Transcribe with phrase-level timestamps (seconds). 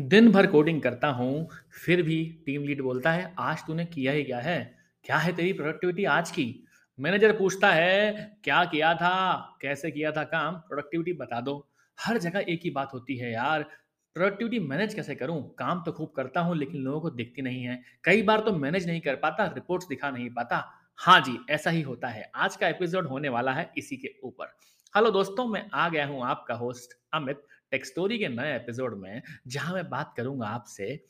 [0.00, 1.50] दिन भर कोडिंग करता हूँ,
[1.84, 4.78] फिर भी टीम लीड बोलता है, "आज तूने किया ही क्या है?
[5.04, 6.66] क्या है तेरी प्रोडक्टिविटी आज की?"
[7.00, 8.12] मैनेजर पूछता है,
[8.44, 9.34] "क्या किया था?
[9.62, 10.54] कैसे किया था काम?
[10.54, 11.68] प्रोडक्टिविटी बता दो।"
[12.00, 13.62] हर जगह एक ही बात होती है यार,
[14.14, 17.82] प्रोडक्टिविटी मैनेज कैसे करूँ काम तो खूब करता हूँ, लेकिन लोगों को दिखती नहीं है।
[18.04, 21.82] कई बार तो मैनेज नहीं कर पाता, रिपोर्ट्स दिखा नहीं पाता। हाँ जी, ऐसा ही
[21.82, 24.56] होता है। आज का एपिसोड होने वाला है इसी के ऊपर।
[24.96, 27.40] हेलो दोस्तों, मैं आ गया हूँ आपका होस्ट अमित
[27.70, 31.04] टेक स्टोरी के नए एपिसोड में, जहाँ मैं बात करूँगा आपसे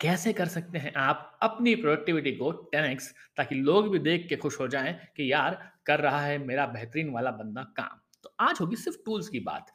[0.00, 3.02] कैसे कर सकते हैं आप अपनी प्रोडक्टिविटी को 10x
[3.36, 7.10] ताकि लोग भी देख के खुश हो जाएँ कि यार कर रहा है मेरा बेहतरीन
[7.10, 9.66] वाला बंदा काम। तो आज होगी सिर्फ़ टूल्स की बात।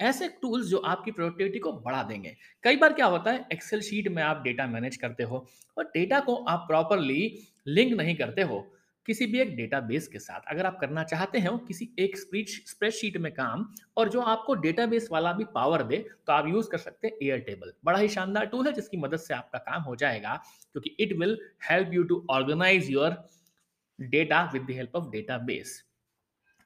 [0.00, 4.08] ऐसे टूल्स जो आपकी प्रोडक्टिविटी को बढ़ा देंगे। कई बार क्या होता है एक्सेल शीट
[4.08, 5.46] में आप डेटा मैनेज करते हो
[5.78, 8.74] और डेटा को आप प्रॉपरली लिंक नहीं करते हो
[9.08, 13.30] किसी भी एक डेटाबेस के साथ, अगर आप करना चाहते हैं किसी एक स्प्रेडशीट में
[13.32, 17.14] काम, और जो आपको डेटाबेस वाला भी पावर दे तो आप यूज़ कर सकते हैं
[17.22, 20.34] एयर टेबल बड़ा ही शानदार टूल है, जिसकी मदद से आपका काम हो जाएगा,
[20.72, 21.36] क्योंकि it will
[21.70, 23.16] help you to organise your
[23.98, 25.82] data with the help of database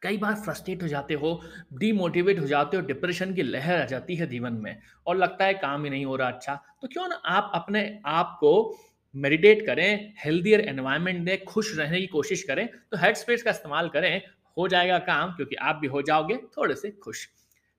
[0.03, 1.29] कई बार फ्रस्ट्रेट हो जाते हो
[1.75, 5.55] डीमोटिवेट हो जाते हो डिप्रेशन की लहर आ जाती है जीवन में, और लगता है
[5.57, 8.53] काम ही नहीं हो रहा अच्छा। तो क्यों ना आप अपने आप को
[9.15, 13.89] मेडिटेट करें हेल्दियर एनवायरनमेंट दें खुश रहने की कोशिश करें तो हेड स्पेस का इस्तेमाल
[13.89, 14.23] करें,
[14.59, 17.29] हो जाएगा काम, क्योंकि आप भी हो जाओगे, थोड़े से खुश।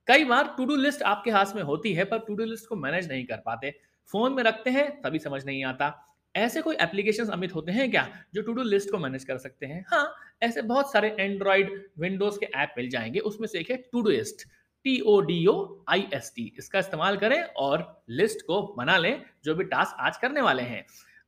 [0.08, 2.76] कई बार टू डू लिस्ट आपके हाथ में होती है, पर टू डू लिस्ट को
[2.76, 3.70] मैनेज नहीं कर पाते।
[4.12, 5.92] फ़ोन में रखते हैं, तभी समझ नहीं आता।
[6.34, 9.66] ऐसे कोई एप्लीकेशन अमित होते हैं क्या, जो टू डू लिस्ट को मैनेज कर सकते
[9.66, 9.84] हैं?
[9.88, 14.46] हाँ ऐसे बहुत सारे एंड्रॉयड विंडोज़ के ऐप मिल जाएँगे, उसमें से एक है Todoist
[14.84, 19.22] T O D O I S T इसका इस्तेमाल करें और लिस्ट को बना लें,
[19.44, 20.84] जो भी टास्क आज करने वाले हैं।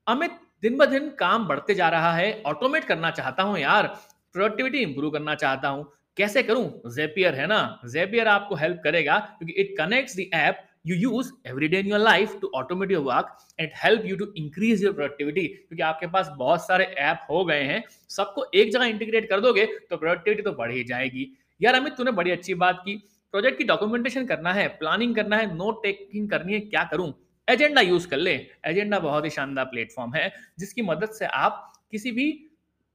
[0.07, 0.31] अमित
[0.63, 3.87] दिन ब दिन काम बढ़ते जा रहा है ऑटोमेट करना चाहता हूँ यार
[4.35, 5.85] प्रोडक्टिविटी इंप्रूव करना चाहता हूँ।
[6.17, 6.65] कैसे करूँ?
[6.89, 7.81] जेपियर है ना?
[7.87, 12.01] जेपियर आपको हेल्प करेगा, क्योंकि it connects the app you use every day in your
[12.01, 16.31] life to automate your work and help you to increase your productivity क्योंकि आपके पास
[16.39, 20.53] बहुत सारे ऐप हो गए हैं, सबको एक जगह इंटीग्रेट कर दोगे तो प्रोडक्टिविटी तो
[20.55, 21.31] बढ़ ही जाएगी।
[21.61, 22.97] यार अमित, तूने बड़ी अच्छी बात की।
[23.35, 27.13] प्रोजेक्ट की डॉक्यूमेंटेशन करना है प्लानिंग करना है नोट टेकिंग करनी है, क्या करूँ?
[27.49, 28.35] एजेंडा यूज़ कर ले।
[28.67, 32.31] एजेंडा बहुत ही शानदार प्लेटफॉर्म है, जिसकी मदद से आप किसी भी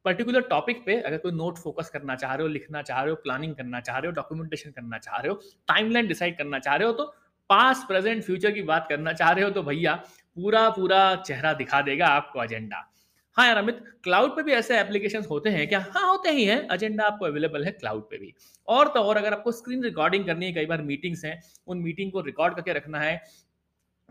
[0.06, 3.16] पर्टिकुलर टॉपिक पे अगर कोई नोट फोकस करना चाह रहे हो, लिखना चाह रहे हो,
[3.16, 6.88] प्लानिंग करना चाह रहे हो, डॉक्यूमेंटेशन करना चाह रहे हो, टाइमलाइन डिसाइड करना चाह रहे
[6.88, 7.06] हो तो
[7.50, 9.94] पास प्रेजेंट, फ्यूचर की बात करना चाह रहे हो तो भैया
[10.38, 12.88] पूरा पूरा चेहरा दिखा देगा आपको एजेंडा।
[13.38, 15.80] हाँ यार अमित, क्लाउड पे भी ऐसे एप्लीकेशंस होते हैं क्या?
[15.92, 18.34] हाँ होते ही हैं। एजेंडा आपको अवेलेबल है क्लाउड पे भी।
[18.68, 22.12] और तो और अगर आपको स्क्रीन रिकॉर्डिंग करनी है, कई बार मीटिंग्स हैं, उन मीटिंग
[22.12, 23.22] को रिकॉर्ड करके रखना है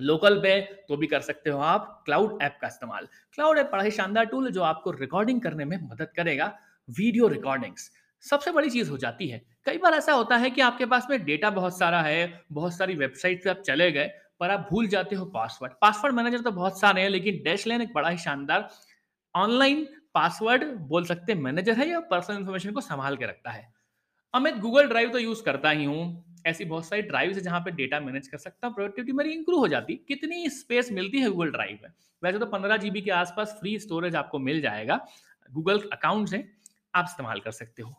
[0.01, 3.83] लोकल पे तो भी कर सकते हो आप क्लाउड ऐप का इस्तेमाल। क्लाउड ऐप बड़ा
[3.83, 6.53] ही शानदार टूल जो आपको रिकॉर्डिंग करने में मदद करेगा
[6.89, 7.91] वीडियो रिकॉर्डिंग्स
[8.25, 11.25] सबसे बड़ी चीज़ हो जाती है। कई बार ऐसा होता है कि आपके पास में
[11.25, 15.17] डेटा बहुत सारा है, बहुत सारी वेबसाइट पे आप चले गए, पर आप भूल जाते
[15.17, 18.69] हो पासवर्ड पासवर्ड मैनेजर तो बहुत सारे हैं, लेकिन डैशलैन एक बड़ा ही शानदार
[19.35, 23.69] ऑनलाइन पासवर्ड बोल सकते मैनेजर है या पर्सनल इन्फॉर्मेशन को संभाल के रखता है।
[24.35, 27.71] अमित गूगल ड्राइव तो यूज़ करता ही हूँ। ऐसी बहुत सारी ड्राइव है जहाँ पे
[27.71, 31.51] डेटा मैनेज कर सकता हूँ प्रोडक्टिविटी मेरी इंक्रूव हो जाती कितनी स्पेस मिलती है गूगल
[31.51, 31.91] ड्राइव में?
[32.23, 35.01] वैसे तो पंद्रह जीबी के आसपास फ्री स्टोरेज आपको मिल जाएगा।
[35.51, 36.45] गूगल अकाउंट से
[36.95, 37.95] आप इस्तेमाल कर सकते हो।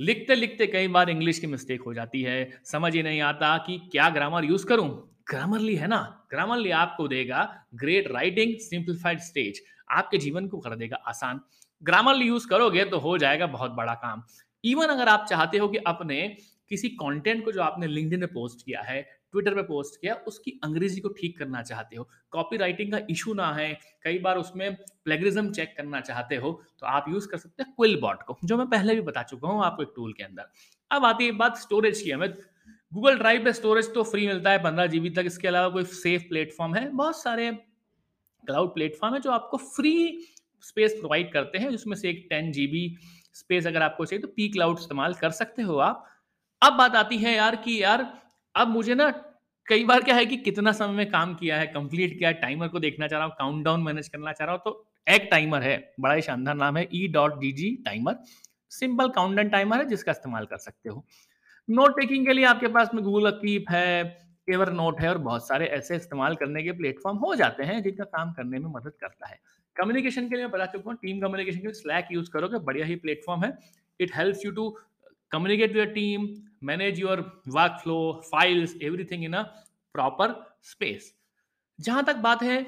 [0.00, 3.78] लिखते लिखते कई बार इंग्लिश की मिस्टेक हो जाती है। समझ ही नहीं आता कि
[3.92, 4.88] क्या ग्रामर यूज़ करूँ।
[5.28, 6.26] ग्रामरली है ना?
[6.30, 11.40] ग्रामरली आपको देगा ग्रेट राइटिंग सिंप्लीफाइड स्टेज आपके जीवन को कर देगा आसान।
[11.82, 14.22] ग्रामरली यूज़ करोगे तो हो जाएगा बहुत बड़ा काम।
[14.64, 16.36] इवन अगर आप चाहते हो कि अपने
[16.72, 20.50] किसी कंटेंट को जो आपने लिंक्डइन में पोस्ट किया है ट्विटर पे पोस्ट किया, उसकी
[20.64, 23.72] अंग्रेज़ी को ठीक करना चाहते हो कॉपी राइटिंग का इशू ना है,
[24.04, 24.74] कई बार उसमें
[25.04, 26.50] प्लेगरिज्म चेक करना चाहते हो
[26.80, 29.48] तो आप यूज़ कर सकते हैं क्विल बॉट को, जो मैं पहले भी बता चुका
[29.48, 30.50] हूँ आपको एक टूल के अंदर।
[30.90, 32.28] अब आती है बात स्टोरेज की हमें
[32.92, 36.28] गूगल ड्राइव पे स्टोरेज तो फ्री मिलता है, पंद्रह जीबी तक, इसके अलावा कोई सेफ़
[36.28, 37.50] प्लेटफॉर्म है, बहुत सारे
[38.44, 39.94] क्लाउड प्लेटफॉर्म है जो आपको फ्री
[40.64, 42.84] स्पेस प्रोवाइड करते हैं, जिसमें से एक टेन जीबी
[43.34, 46.04] स्पेस अगर आपको चाहिए तो पी क्लाउड इस्तेमाल कर सकते हो आप।
[46.62, 48.06] अब बात आती है यार कि यार,
[48.54, 49.10] अब मुझे ना
[49.68, 52.68] कई बार क्या है कि कितना समय में काम किया है कंप्लीट किया है टाइमर
[52.68, 55.62] को देखना चाह रहा हूँ काउंट डाउन मैनेज करना चाह रहा हूँ तो एक टाइमर
[55.62, 58.16] है, बड़ा ही शानदार नाम है E dot D G timer
[58.72, 61.04] simple countdown timer है जिसका इस्तेमाल कर सकते हो।
[61.68, 63.86] नोट टेकिंग के लिए आपके पास में गूगल कीप है
[64.48, 68.04] एवर नोट है और बहुत सारे ऐसे इस्तेमाल करने के प्लेटफॉर्म हो जाते हैं जिनका
[68.06, 69.38] काम करने में मदद करता है।
[69.76, 72.86] कम्युनिकेशन के लिए मैं बता चुका हूँ टीम कम्युनिकेशन के लिए स्लैक यूज़ करोगे, बढ़िया
[72.86, 73.56] ही प्लेटफॉर्म है।
[74.00, 74.76] It helps you to
[75.32, 76.28] communicate with your team
[76.62, 77.16] manage your
[77.56, 79.42] workflow files everything in a
[79.94, 80.28] proper
[80.74, 81.10] space
[81.78, 82.62] जहाँ तक बात है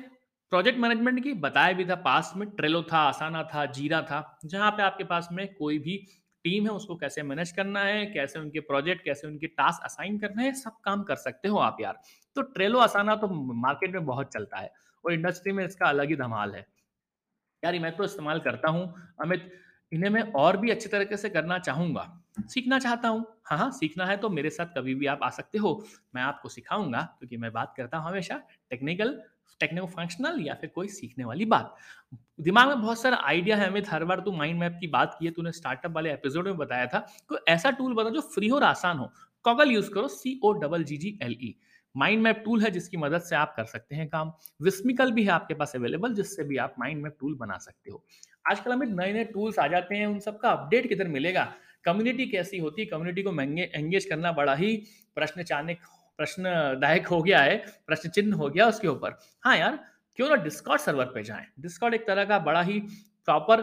[0.53, 4.71] प्रोजेक्ट मैनेजमेंट की बताया भी था पास में ट्रेलो था आसाना था जीरा था जहाँ
[4.71, 5.97] पे आपके पास में कोई भी
[6.45, 10.45] टीम है उसको कैसे मैनेज करना है, कैसे उनके प्रोजेक्ट, कैसे उनके टास्क असाइन करने
[10.45, 12.01] हैं, सब काम कर सकते हो आप यार।
[12.37, 14.73] तो ट्रेलो आसाना तो मार्केट में बहुत चलता है
[15.05, 16.67] और इंडस्ट्री में इसका अलग ही धमाल है।
[17.63, 18.85] यार मैं तो इस्तेमाल करता हूँ
[19.23, 19.51] अमित,
[19.93, 24.07] इन्हें मैं और भी अच्छी तरीके से करना चाहूँगा, सीखना चाहता हूँ। हाँ, हाँ, सीखना
[24.07, 25.85] है तो मेरे साथ कभी भी आप आ सकते हो,
[26.15, 28.37] मैं आपको सिखाऊँगा क्योंकि मैं बात करता हूँ हमेशा
[28.71, 29.21] टेक्निकल,
[29.61, 31.77] टेक्नो फंक्शनल या फिर कोई सीखने वाली बात।
[32.41, 35.27] दिमाग में बहुत सारा आइडिया है अमित, हर बार तू माइंड मैप की बात की
[35.27, 36.99] है, तूने स्टार्टअप वाले एपिसोड में बताया था,
[37.29, 39.11] कोई ऐसा टूल बता जो फ्री और आसान हो।
[39.45, 41.55] कॉगल यूज़ करो C O double G G L E
[41.95, 44.33] mind map tool है जिसकी मदद से आप कर सकते हैं काम।
[44.63, 48.05] विस्मिकल भी है आपके पास अवेलेबल जिससे भी आप माइंड मैप टूल बना सकते हो।
[48.51, 51.55] आजकल हमें नए-नए टूल्स आ जाते हैं, उन सबका अपडेट किधर मिलेगा?
[51.85, 52.87] कम्युनिटी कैसी होती है?
[52.87, 55.79] कम्युनिटी को एंगेज करना बड़ा ही प्रश्नचानिक
[56.17, 59.79] प्रश्नदायक हो गया है, प्रश्न चिन्ह हो गया उसके ऊपर। हाँ यार,
[60.17, 62.83] क्यों ना डिस्कॉर्ड सर्वर पे जाएँ डिस्कॉर्ड एक तरह का बड़ा ही
[63.25, 63.61] प्रॉपर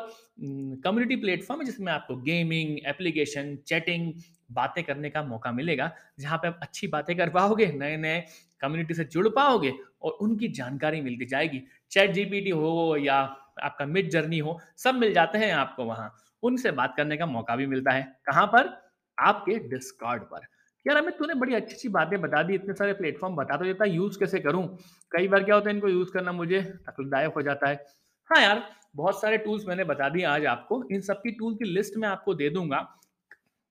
[0.84, 4.14] कम्युनिटी प्लेटफ़ॉर्म है जिसमें आपको गेमिंग, एप्लीकेशन, चैटिंग,
[4.52, 8.26] बातें करने का मौका मिलेगा, जहाँ पे आप अच्छी बातें कर पाओगे, नए-नए
[8.62, 11.62] कम्युनिटी से जुड़ पाओगे और उनकी जानकारी मिलती जाएगी।
[11.92, 16.72] चैट जीपीटी हो या आपका मिड जर्नी हो, सब मिल जाते हैं आपको वहाँ। उनसे
[16.72, 18.92] बात करने का मौका भी मिलता है। कहाँ पर?
[19.20, 20.42] आपके डिस्कॉर्ड पर।
[20.88, 24.20] यार अमित तूने बड़ी अच्छी-अच्छी बातें बता दी, इतने सारे प्लेटफ़ॉर्म बता तो देता, यूज़
[24.20, 24.78] कैसे करूँ?
[25.12, 27.86] कई बार क्या होता है इनको यूज़ करना मुझे तकलीफ़दायक हो जाता है।
[28.26, 31.66] हाँ यार, बहुत सारे टूल्स मैंने बता दिए आज आपको, इन सब की टूल की
[31.66, 32.88] लिस्ट मैं आपको दे दूँगा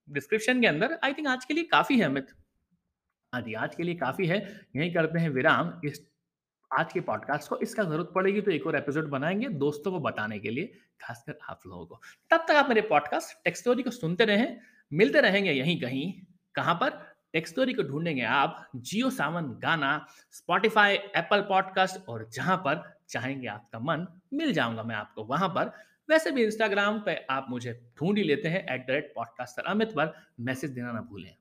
[0.09, 2.27] डिस्क्रिप्शन के अंदर। आई थिंक आज के लिए काफ़ी है अमित।
[3.33, 4.39] हाँ जी, आज के लिए काफ़ी है।
[4.77, 6.01] यहीं करते हैं विराम इस
[6.71, 10.39] आज के पॉडकास्ट को। इसका ज़रूरत पड़ेगी तो एक और एपिसोड बनाएँगे दोस्तों को बताने
[10.39, 12.01] के लिए, खासकर आप लोगों को।
[12.31, 14.61] तब तक आप मेरे पॉडकास्ट टेक स्टोरी को सुनते रहें,
[14.93, 16.13] मिलते रहेंगे यहीं कहीं।
[16.55, 17.10] कहाँ पर?
[17.37, 23.79] स्टोरी को ढूंढेंगे आप जियो सावन, गाना, स्पॉटिफ़ाई, एप्पल पॉडकास्ट और जहाँ पर चाहेंगे आपका
[23.79, 25.73] मन, मिल जाऊँगा मैं आपको वहाँ पर।
[26.11, 29.89] वैसे भी इंस्टाग्राम पे आप मुझे ढूंढ ही लेते हैं at the rate podcaster Amit
[29.89, 31.35] पर, मैसेज देना ना भूलें।